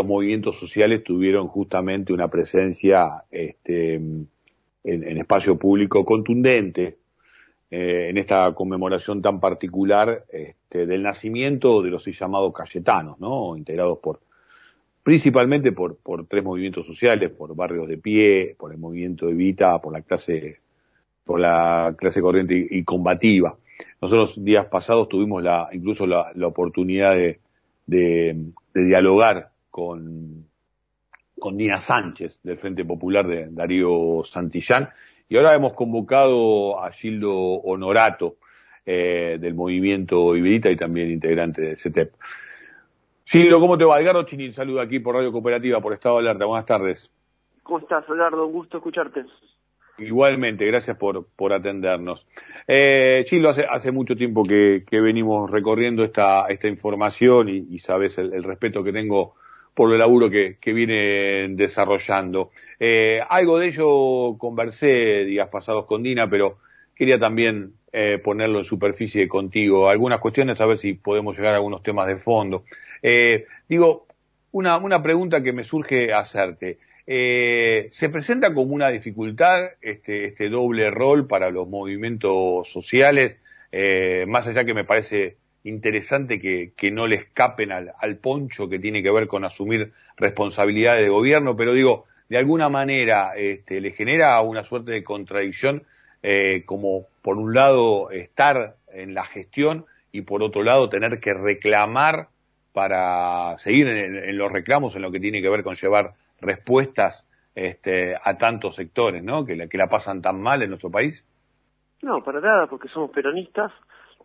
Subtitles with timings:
[0.00, 4.28] los movimientos sociales tuvieron justamente una presencia este, en,
[5.18, 6.96] espacio público contundente
[7.70, 13.56] eh, en esta conmemoración tan particular este, del nacimiento de los llamados cayetanos, ¿no?
[13.56, 14.20] integrados por
[15.02, 15.98] principalmente por,
[16.28, 20.60] tres movimientos sociales, por barrios de pie, por el movimiento de Vita, por la clase,
[21.24, 23.56] por la clase corriente y, combativa.
[24.00, 27.40] Nosotros días pasados tuvimos la, incluso la, oportunidad de,
[27.86, 28.36] de,
[28.74, 30.46] dialogar con,
[31.38, 34.90] con Dina Sánchez del Frente Popular de Darío Santillán
[35.28, 38.36] y ahora hemos convocado a Gildo Honorato
[38.84, 42.12] eh, del movimiento Iberita y también integrante de CETEP.
[43.24, 44.00] Gildo, ¿cómo te va?
[44.00, 46.46] Edgardo Chinil, saludo aquí por Radio Cooperativa, por Estado de Alerta.
[46.46, 47.12] Buenas tardes.
[47.62, 48.46] ¿Cómo estás, Edgardo?
[48.46, 49.24] Un gusto escucharte.
[50.00, 52.26] Igualmente, gracias por, por atendernos.
[52.66, 58.16] Eh, Chilo, hace, hace mucho tiempo que, que venimos recorriendo esta, esta información y, sabes
[58.18, 59.34] el, respeto que tengo
[59.74, 62.50] por el laburo que, que vienen desarrollando.
[62.78, 66.58] Eh, algo de ello conversé días pasados con Dina, pero
[66.94, 69.88] quería también eh, ponerlo en superficie contigo.
[69.88, 72.64] Algunas cuestiones, a ver si podemos llegar a algunos temas de fondo.
[73.02, 74.06] Eh, digo,
[74.52, 76.78] una, una pregunta que me surge hacerte.
[77.06, 83.38] Eh, ¿Se presenta como una dificultad este, este doble rol para los movimientos sociales?
[84.26, 89.02] Más allá que me parece interesante que, no le escapen al, al, poncho que tiene
[89.02, 94.40] que ver con asumir responsabilidades de gobierno, pero digo, de alguna manera este, le genera
[94.40, 95.82] una suerte de contradicción
[96.22, 101.34] eh, como por un lado estar en la gestión y por otro lado tener que
[101.34, 102.28] reclamar
[102.72, 108.14] para seguir en, los reclamos en lo que tiene que ver con llevar respuestas este,
[108.22, 109.44] a tantos sectores, ¿no?
[109.44, 111.24] Que la, que la pasan tan mal en nuestro país.
[112.00, 113.72] No, para nada, porque somos peronistas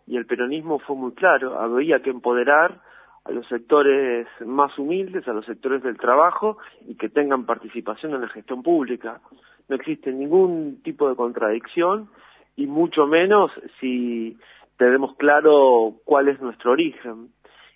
[0.07, 1.59] y el peronismo fue muy claro.
[1.59, 2.79] Había que empoderar
[3.23, 8.21] a los sectores más humildes, a los sectores del trabajo y que tengan participación en
[8.21, 9.19] la gestión pública.
[9.67, 12.09] No existe ningún tipo de contradicción
[12.55, 14.37] y mucho menos si
[14.77, 17.29] tenemos claro cuál es nuestro origen.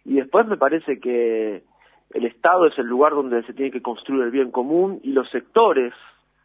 [0.06, 1.64] Y después me parece que
[2.12, 5.30] el Estado es el lugar donde se tiene que construir el bien común y los
[5.32, 5.94] sectores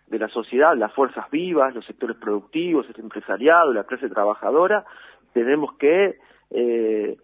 [0.06, 4.84] de la sociedad, las fuerzas vivas, los sectores productivos, el empresariado, la clase trabajadora,
[5.34, 6.17] tenemos que
[6.50, 7.17] eh,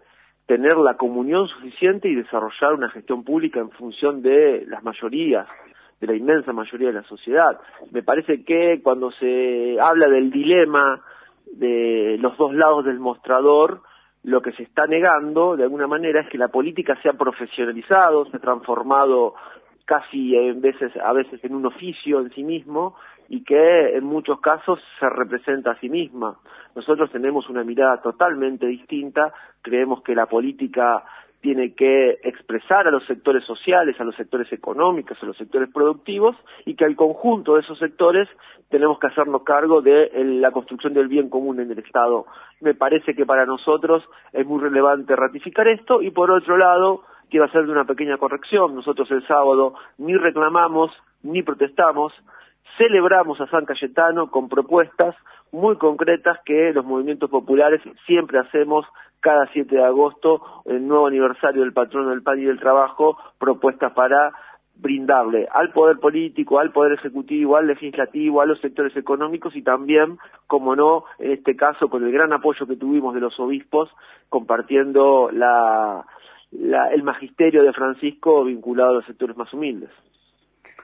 [0.47, 5.47] tener la comunión suficiente y desarrollar una gestión pública en función de las mayorías,
[6.01, 7.59] de la inmensa mayoría de la sociedad.
[7.93, 11.01] Me parece que cuando se habla del dilema
[11.53, 13.83] de los dos lados del mostrador,
[14.25, 18.27] lo que se está negando, de alguna manera, es que la política se ha profesionalizado,
[18.27, 19.35] se ha transformado
[19.85, 22.97] casi en veces, a veces en un oficio en sí mismo
[23.31, 26.37] y que en muchos casos se representa a sí misma.
[26.75, 29.33] Nosotros tenemos una mirada totalmente distinta,
[29.63, 31.05] creemos que la política
[31.41, 36.37] tiene que expresar a los sectores sociales, a los sectores económicos, a los sectores productivos
[36.67, 38.29] y que al conjunto de esos sectores
[38.69, 42.27] tenemos que hacernos cargo de la construcción del bien común en el Estado.
[42.61, 44.03] Me parece que para nosotros
[44.33, 48.75] es muy relevante ratificar esto y por otro lado quiero hacer una pequeña corrección.
[48.75, 50.91] Nosotros el sábado ni reclamamos
[51.23, 52.13] ni protestamos,
[52.77, 55.15] celebramos a San Cayetano con propuestas
[55.53, 58.87] muy concretas que los movimientos populares siempre hacemos
[59.21, 63.93] cada 7 de agosto, el nuevo aniversario del patrono del pan y del trabajo, propuestas
[63.93, 64.33] para
[64.77, 70.19] brindarle al poder político, al poder ejecutivo, al legislativo, a los sectores económicos y también,
[70.47, 73.91] como no, en este caso con el gran apoyo que tuvimos de los obispos,
[74.31, 76.07] compartiendo la,
[76.51, 79.91] el magisterio de Francisco vinculado a los sectores más humildes.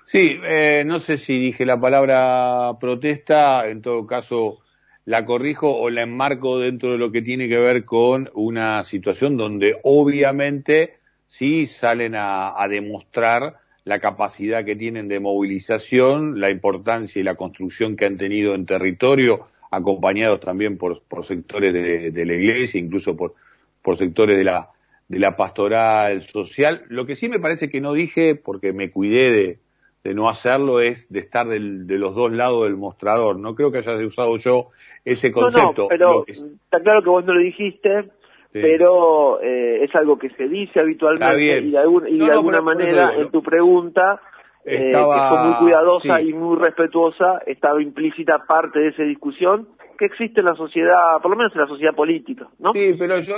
[0.07, 4.59] Sí, eh, no sé si dije la palabra protesta, en todo caso
[5.05, 9.37] la corrijo o la enmarco dentro de lo que tiene que ver con una situación
[9.37, 17.25] donde obviamente sí salen a, demostrar la capacidad que tienen de movilización, la importancia y
[17.25, 22.81] la construcción que han tenido en territorio, acompañados también por, por sectores de, la iglesia,
[22.81, 23.35] incluso por,
[23.83, 24.71] por sectores de la,
[25.09, 26.85] de la pastoral social.
[26.91, 29.66] Lo que sí me parece que no dije, porque me cuidé de,
[30.07, 33.39] de no hacerlo, es de estar del, de los dos lados del mostrador.
[33.39, 34.69] No creo que haya usado yo
[35.05, 35.83] ese concepto.
[35.83, 38.11] No, pero está claro que vos no lo dijiste,
[38.53, 44.21] pero eh, es algo que se dice habitualmente y de, alguna manera en tu pregunta,
[44.65, 50.07] eh, que fue muy cuidadosa y muy respetuosa, estaba implícita parte de esa discusión que
[50.07, 52.73] existe en la sociedad, por lo menos en la sociedad política, ¿no?
[52.73, 53.35] Sí, pero yo,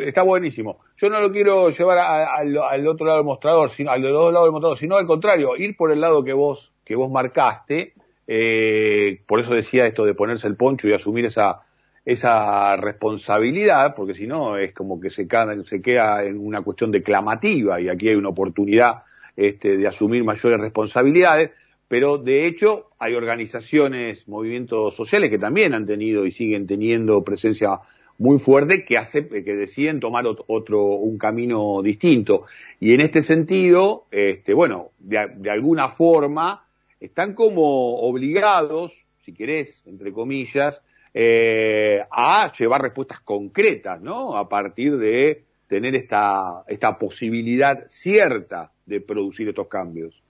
[0.00, 0.78] está buenísimo.
[0.96, 4.52] Yo no lo quiero llevar al otro lado del mostrador, sino al otro lado del
[4.52, 7.94] mostrador, sino al contrario, ir por el lado que vos, que vos marcaste,
[8.26, 11.62] eh, por eso decía esto de ponerse el poncho y asumir esa,
[12.04, 15.26] esa responsabilidad, porque si no es como que se,
[15.64, 19.02] se queda en una cuestión declamativa y aquí hay una oportunidad
[19.36, 21.50] este, de asumir mayores responsabilidades,
[21.88, 27.80] pero de hecho hay organizaciones, movimientos sociales que también han tenido y siguen teniendo presencia
[28.18, 32.46] muy fuerte que hace que deciden tomar otro un camino distinto.
[32.80, 36.64] Y en este sentido este bueno de, alguna forma
[36.98, 38.92] están como obligados
[39.24, 40.80] si querés entre comillas
[41.12, 49.00] eh, a llevar respuestas concretas no a partir de tener esta esta posibilidad cierta de
[49.00, 50.22] producir estos cambios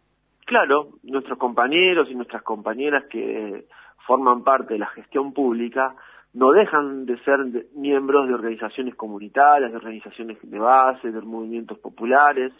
[0.46, 3.66] claro nuestros compañeros y nuestras compañeras que
[4.06, 5.94] forman parte de la gestión pública
[6.32, 7.40] no dejan de ser
[7.74, 12.52] miembros de organizaciones comunitarias, de organizaciones de base, de movimientos populares,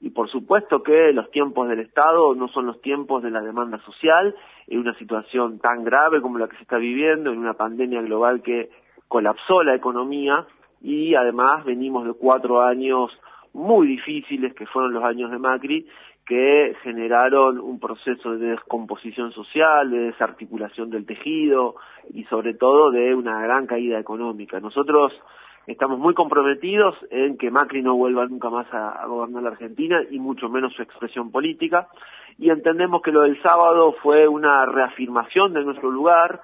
[0.00, 3.78] y por supuesto que los tiempos del Estado no son los tiempos de la demanda
[3.80, 4.34] social,
[4.66, 8.42] en una situación tan grave como la que se está viviendo, en una pandemia global
[8.42, 8.70] que
[9.08, 10.46] colapsó la economía,
[10.80, 13.10] y además venimos de cuatro años
[13.52, 15.86] muy difíciles, que fueron los años de Macri,
[16.26, 21.76] que generaron un proceso de descomposición social, de desarticulación del tejido
[22.12, 24.60] y sobre todo de una gran caída económica.
[24.60, 25.12] Nosotros
[25.66, 30.18] estamos muy comprometidos en que Macri no vuelva nunca más a, gobernar la Argentina y
[30.18, 31.88] mucho menos su expresión política
[32.38, 36.40] y entendemos que lo del sábado fue una reafirmación de nuestro lugar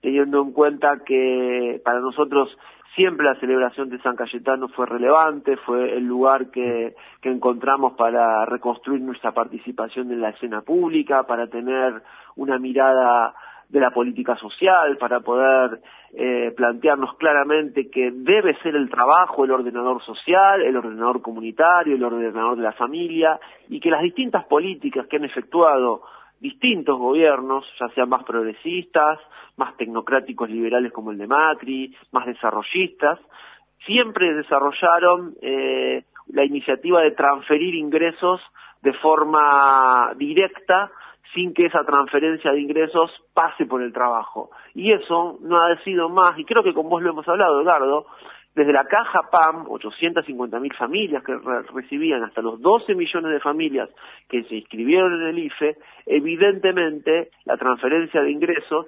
[0.00, 2.56] teniendo en cuenta que para nosotros
[2.96, 9.00] siempre la celebración de San Cayetano fue relevante, fue el lugar que, encontramos para reconstruir
[9.02, 12.00] nuestra participación en la escena pública, para tener
[12.36, 13.34] una mirada
[13.68, 15.80] de la política social, para poder
[16.14, 22.04] eh, plantearnos claramente que debe ser el trabajo el ordenador social, el ordenador comunitario, el
[22.04, 26.02] ordenador de la familia, y que las distintas políticas que han efectuado
[26.48, 29.18] distintos gobiernos, ya sean más progresistas,
[29.56, 33.18] más tecnocráticos liberales como el de Macri, más desarrollistas,
[33.84, 38.40] siempre desarrollaron eh, la iniciativa de transferir ingresos
[38.82, 40.90] de forma directa
[41.34, 44.50] sin que esa transferencia de ingresos pase por el trabajo.
[44.74, 48.06] Y eso no ha sido más, y creo que con vos lo hemos hablado, Edgardo,
[48.56, 51.36] desde la caja PAM, 850 mil familias que
[51.74, 53.90] recibían hasta los 12 millones de familias
[54.30, 55.76] que se inscribieron en el IFE,
[56.06, 58.86] evidentemente la transferencia de ingresos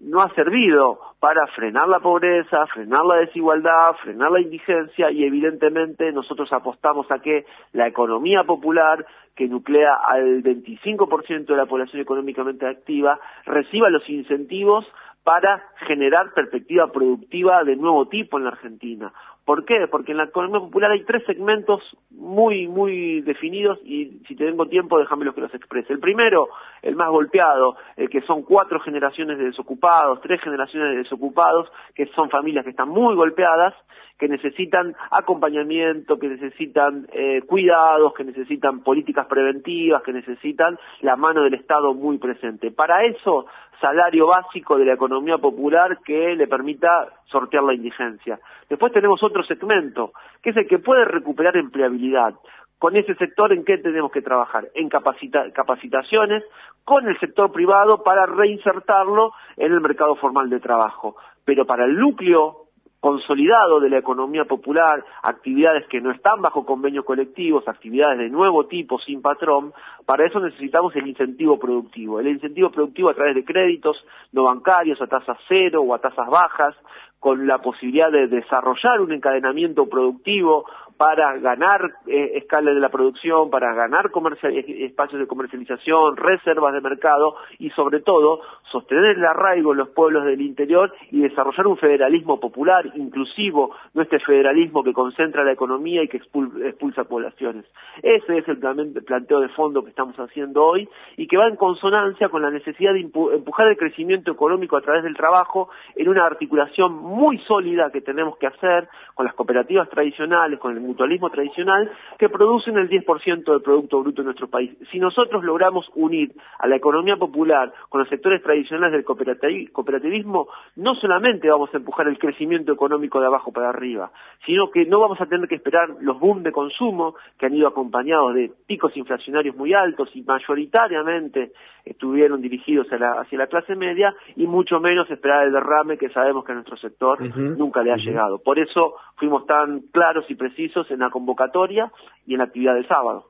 [0.00, 6.12] no ha servido para frenar la pobreza, frenar la desigualdad, frenar la indigencia y evidentemente
[6.12, 9.04] nosotros apostamos a que la economía popular,
[9.34, 14.86] que nuclea al 25% de la población económicamente activa, reciba los incentivos
[15.24, 19.12] para generar perspectiva productiva de nuevo tipo en la Argentina.
[19.48, 19.88] ¿Por qué?
[19.90, 21.80] Porque en la economía popular hay tres segmentos
[22.10, 25.94] muy, muy definidos y si tengo tiempo déjame que los exprese.
[25.94, 26.48] El primero,
[26.82, 32.04] el más golpeado, el que son cuatro generaciones de desocupados, tres generaciones de desocupados, que
[32.08, 33.74] son familias que están muy golpeadas,
[34.18, 41.44] que necesitan acompañamiento, que necesitan eh, cuidados, que necesitan políticas preventivas, que necesitan la mano
[41.44, 42.70] del Estado muy presente.
[42.70, 43.46] Para eso,
[43.80, 48.38] salario básico de la economía popular que le permita sortear la indigencia.
[48.68, 52.34] Después tenemos otro segmento, que es el que puede recuperar empleabilidad.
[52.78, 54.68] Con ese sector, ¿en qué tenemos que trabajar?
[54.74, 56.44] En capacitaciones
[56.84, 61.16] con el sector privado para reinsertarlo en el mercado formal de trabajo.
[61.44, 62.67] Pero para el núcleo
[63.00, 68.66] consolidado de la economía popular, actividades que no están bajo convenios colectivos, actividades de nuevo
[68.66, 69.72] tipo sin patrón,
[70.04, 72.18] para eso necesitamos el incentivo productivo.
[72.18, 73.96] El incentivo productivo a través de créditos
[74.32, 76.74] no bancarios a tasas cero o a tasas bajas,
[77.20, 80.64] con la posibilidad de desarrollar un encadenamiento productivo
[80.98, 84.10] para ganar eh, escala de la producción, para ganar
[84.42, 88.40] espacios de comercialización, reservas de mercado y sobre todo
[88.72, 94.02] sostener el arraigo en los pueblos del interior y desarrollar un federalismo popular, inclusivo, no
[94.02, 97.64] este federalismo que concentra la economía y que expulsa poblaciones.
[98.02, 102.28] Ese es el planteo de fondo que estamos haciendo hoy y que va en consonancia
[102.28, 106.92] con la necesidad de empujar el crecimiento económico a través del trabajo en una articulación
[106.92, 112.28] muy sólida que tenemos que hacer con las cooperativas tradicionales, con el mutualismo tradicional, que
[112.28, 114.70] producen el 10% del Producto Bruto en nuestro país.
[114.90, 120.94] Si nosotros logramos unir a la economía popular con los sectores tradicionales del cooperativismo, no
[120.96, 124.10] solamente vamos a empujar el crecimiento económico de abajo para arriba,
[124.46, 127.68] sino que no vamos a tener que esperar los boom de consumo que han ido
[127.68, 131.52] acompañados de picos inflacionarios muy altos y mayoritariamente
[131.90, 136.52] estuvieron dirigidos hacia la clase media y mucho menos esperar el derrame que sabemos que
[136.52, 138.38] a nuestro sector nunca le ha llegado.
[138.38, 141.90] Por eso fuimos tan claros y precisos en la convocatoria
[142.26, 143.26] y en la actividad del sábado.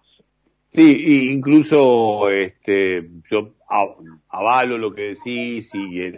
[0.73, 3.53] Sí, incluso este, yo
[4.29, 6.13] avalo lo que decís y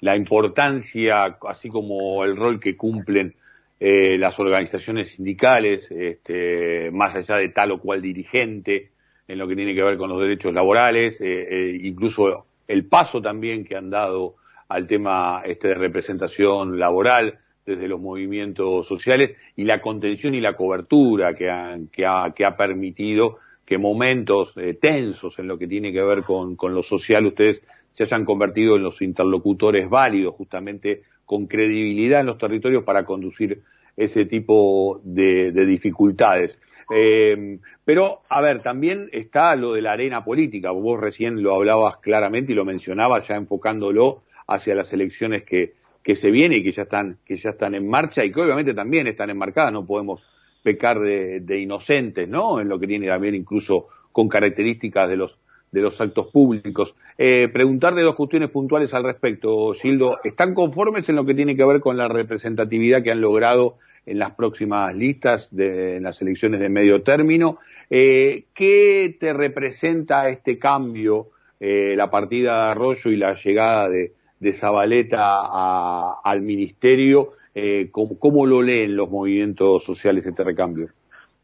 [0.00, 3.34] la importancia, así como el rol que cumplen
[3.80, 8.92] eh, las organizaciones sindicales, este, más allá de tal o cual dirigente,
[9.26, 13.76] en lo que tiene que ver con los derechos laborales, incluso el paso también que
[13.76, 14.36] han dado
[14.68, 20.54] al tema este de representación laboral desde los movimientos sociales y la contención y la
[20.54, 21.46] cobertura que,
[21.92, 26.22] que, ha, que ha permitido que momentos eh, tensos en lo que tiene que ver
[26.22, 27.62] con, con, lo social ustedes
[27.92, 33.62] se hayan convertido en los interlocutores válidos justamente con credibilidad en los territorios para conducir
[33.96, 36.58] ese tipo de, de dificultades.
[36.94, 40.70] Eh, pero, a ver, también está lo de la arena política.
[40.70, 46.14] Vos recién lo hablabas claramente y lo mencionabas ya enfocándolo hacia las elecciones que, que
[46.14, 49.06] se vienen y que ya están, que ya están en marcha y que obviamente también
[49.06, 50.22] están enmarcadas, no podemos
[50.62, 52.60] pecar de, de inocentes, ¿no?
[52.60, 55.38] En lo que tiene también incluso con características de los
[55.74, 56.94] de los actos públicos.
[57.18, 60.18] Eh, preguntarle dos cuestiones puntuales al respecto, Gildo.
[60.22, 63.76] ¿Están conformes en lo que tiene que ver con la representatividad que han logrado
[64.06, 67.58] en las próximas listas de en las elecciones de medio término?
[67.90, 71.28] Eh, ¿Qué te representa este cambio,
[71.58, 78.46] eh, la partida de Arroyo y la llegada de, de Zabaleta al ministerio, eh, ¿cómo,
[78.46, 80.88] lo leen los movimientos sociales este recambio?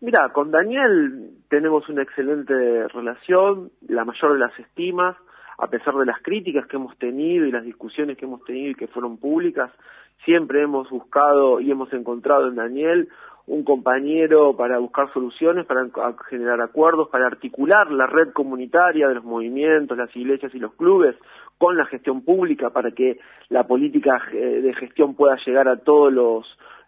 [0.01, 5.17] Mira, con Daniel tenemos una excelente relación, la mayor de las estimas,
[5.59, 8.75] a pesar de las críticas que hemos tenido y las discusiones que hemos tenido y
[8.77, 9.71] que fueron públicas,
[10.25, 13.09] siempre hemos buscado y hemos encontrado en Daniel
[13.47, 15.89] un compañero para buscar soluciones, para
[16.29, 21.17] generar acuerdos, para articular la red comunitaria de los movimientos, las iglesias y los clubes
[21.59, 26.13] con la gestión pública para que la política eh, de gestión pueda llegar a todos
[26.13, 26.47] los,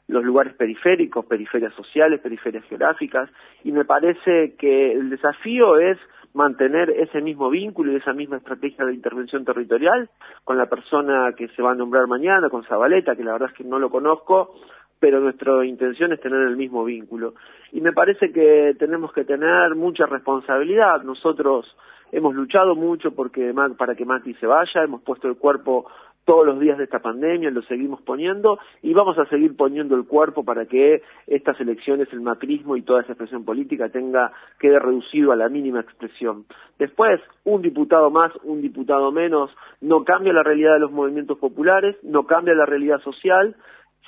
[0.09, 3.31] los lugares periféricos, periferias sociales, periferias geográficas,
[3.65, 5.99] y me parece que el desafío es
[6.35, 10.09] mantener ese mismo vínculo y esa misma estrategia de intervención territorial
[10.45, 13.57] con la persona que se va a nombrar mañana, con Zabaleta, que la verdad es
[13.57, 14.55] que no lo conozco,
[14.99, 17.35] pero nuestra intención es tener el mismo vínculo.
[17.73, 21.03] Y me parece que tenemos que tener mucha responsabilidad.
[21.03, 21.77] Nosotros
[22.13, 25.87] hemos luchado mucho porque para que Mati se vaya, hemos puesto el cuerpo
[26.25, 30.07] todos los días de esta pandemia, lo seguimos poniendo y vamos a seguir poniendo el
[30.07, 35.33] cuerpo para que estas elecciones, el macrismo y toda esa expresión política tenga, quede reducido
[35.33, 36.45] a la mínima expresión.
[36.79, 39.51] Después, un diputado más, un diputado menos,
[39.81, 43.57] no cambia la realidad de los movimientos populares, no cambia la realidad social,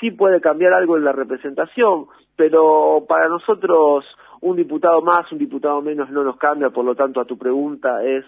[0.01, 2.07] sí puede cambiar algo en la representación,
[2.37, 4.05] pero para nosotros
[4.41, 8.05] un diputado más, un diputado menos no nos cambia, por lo tanto a tu pregunta
[8.05, 8.25] es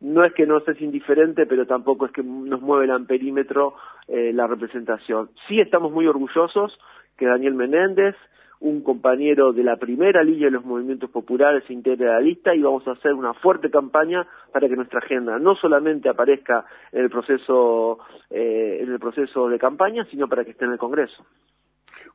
[0.00, 3.74] no es que no estés indiferente, pero tampoco es que nos mueve el amperímetro
[4.08, 5.30] eh, la representación.
[5.48, 6.78] Sí estamos muy orgullosos
[7.16, 8.14] que Daniel Menéndez,
[8.60, 12.54] un compañero de la primera línea de los movimientos populares se integre a la lista
[12.54, 17.02] y vamos a hacer una fuerte campaña para que nuestra agenda no solamente aparezca en
[17.02, 17.98] el proceso
[18.30, 21.24] eh, en el proceso de campaña, sino para que esté en el Congreso.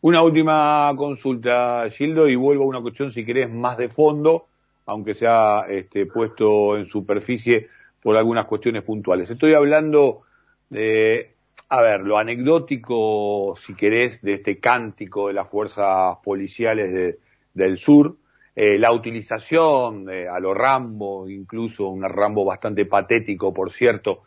[0.01, 4.45] Una última consulta, Gildo, y vuelvo a una cuestión, si querés, más de fondo,
[4.85, 7.67] aunque sea este, puesto en superficie
[8.01, 9.29] por algunas cuestiones puntuales.
[9.29, 10.21] Estoy hablando
[10.69, 11.35] de
[11.73, 17.17] a ver, lo anecdótico, si querés, de este cántico de las fuerzas policiales
[17.53, 18.17] del sur,
[18.53, 24.23] eh, la utilización a lo Rambo, incluso un Rambo bastante patético, por cierto,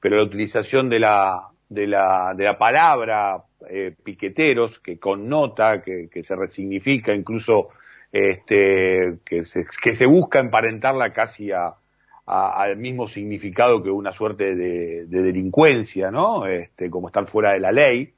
[0.00, 6.08] pero la utilización de la, de la, de la palabra eh, piqueteros, que connota, que,
[6.10, 7.68] que se resignifica, incluso
[8.12, 11.74] este, que, se, que se busca emparentarla casi a,
[12.28, 16.46] al mismo significado que una suerte de, delincuencia, ¿no?
[16.46, 18.12] Este, como estar fuera de la ley.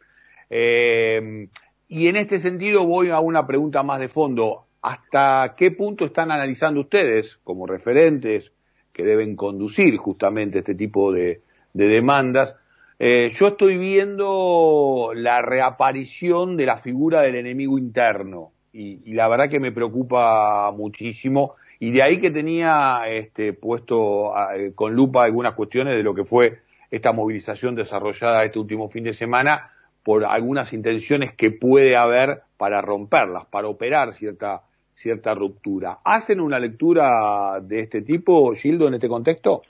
[0.48, 1.48] Eh,
[1.88, 4.66] y en este sentido voy a una pregunta más de fondo.
[4.82, 8.50] ¿Hasta qué punto están analizando ustedes, como referentes
[8.92, 11.42] que deben conducir justamente este tipo de,
[11.72, 12.56] demandas?
[12.98, 19.28] Eh, yo estoy viendo la reaparición de la figura del enemigo interno y, y la
[19.28, 25.24] verdad que me preocupa muchísimo y de ahí que tenía este, puesto eh, con lupa
[25.24, 26.58] algunas cuestiones de lo que fue
[26.90, 29.70] esta movilización desarrollada este último fin de semana
[30.04, 34.60] por algunas intenciones que puede haber para romperlas, para operar cierta,
[34.92, 35.98] cierta ruptura.
[36.04, 39.62] ¿Hacen una lectura de este tipo, Gildo, en este contexto?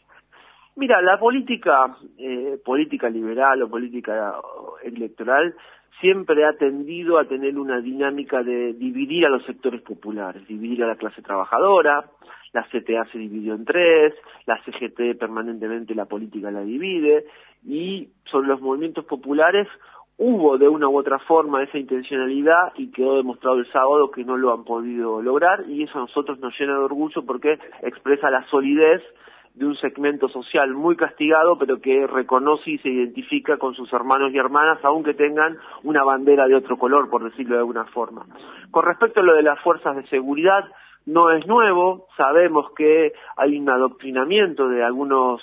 [0.75, 4.35] Mira, la política, eh, política liberal o política
[4.83, 5.55] electoral
[6.01, 10.87] siempre ha tendido a tener una dinámica de dividir a los sectores populares, dividir a
[10.87, 12.05] la clase trabajadora,
[12.53, 14.15] la CTA se dividió en tres,
[14.47, 17.27] la CGT permanentemente la política la divide,
[17.67, 19.69] y sobre los movimientos populares
[20.23, 24.37] hubo de una u otra forma esa intencionalidad y quedó demostrado el sábado que no
[24.37, 28.45] lo han podido lograr y eso a nosotros nos llena de orgullo porque expresa la
[28.51, 29.03] solidez
[29.55, 34.33] de un segmento social muy castigado, pero que reconoce y se identifica con sus hermanos
[34.33, 38.27] y hermanas, aunque tengan una bandera de otro color, por decirlo de alguna forma.
[38.71, 40.65] Con respecto a lo de las fuerzas de seguridad,
[41.07, 45.43] no es nuevo, sabemos que hay un adoctrinamiento de algunos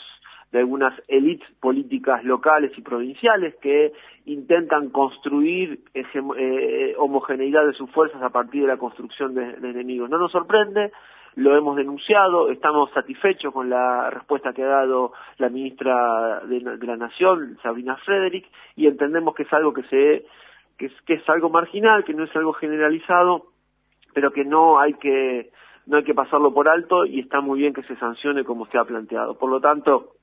[0.51, 3.91] de algunas élites políticas locales y provinciales que
[4.25, 10.09] intentan construir eh, homogeneidad de sus fuerzas a partir de la construcción de, enemigos.
[10.09, 10.91] No nos sorprende,
[11.37, 16.97] lo hemos denunciado, estamos satisfechos con la respuesta que ha dado la ministra de, la
[16.97, 20.25] Nación, Sabrina Frederick, y entendemos que es algo que se
[20.79, 23.51] que que es algo marginal, que no es algo generalizado,
[24.15, 25.51] pero que no hay que
[25.85, 28.79] no hay que pasarlo por alto y está muy bien que se sancione como se
[28.79, 29.37] ha planteado.
[29.37, 30.13] Por lo tanto,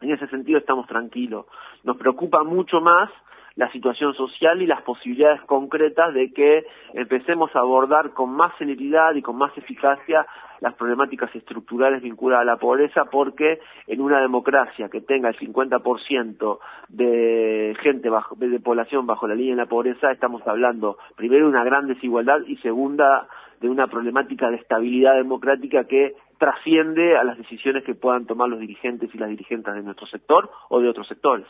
[0.00, 1.46] en ese sentido estamos tranquilos.
[1.84, 3.08] Nos preocupa mucho más
[3.56, 9.14] la situación social y las posibilidades concretas de que empecemos a abordar con más celeridad
[9.14, 10.26] y con más eficacia
[10.60, 16.58] las problemáticas estructurales vinculadas a la pobreza, porque en una democracia que tenga el 50%
[16.88, 21.50] de gente bajo, de población bajo la línea de la pobreza, estamos hablando primero de
[21.50, 23.28] una gran desigualdad y segunda
[23.60, 28.60] de una problemática de estabilidad democrática que trasciende a las decisiones que puedan tomar los
[28.60, 31.46] dirigentes y las dirigentes de nuestro sector o de otros sectores.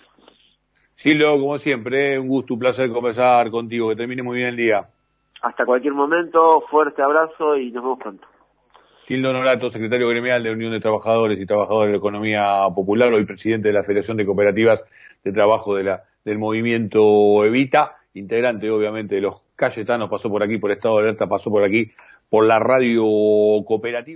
[0.96, 3.90] Silo, como siempre, un gusto, un placer conversar contigo.
[3.90, 4.88] Que termine muy bien el día.
[5.42, 8.26] Hasta cualquier momento, fuerte abrazo y nos vemos pronto.
[9.04, 13.24] Sildo Norato, secretario gremial de Unión de Trabajadores y Trabajadores de la Economía Popular, hoy
[13.26, 14.82] presidente de la Federación de Cooperativas
[15.22, 20.56] de Trabajo de la, del movimiento Evita, integrante obviamente de los Cayetanos, pasó por aquí,
[20.56, 21.92] por Estado de Alerta, pasó por aquí,
[22.30, 23.04] por la radio
[23.64, 24.06] cooperativa.